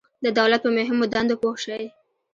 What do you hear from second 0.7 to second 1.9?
مهمو دندو پوه شئ.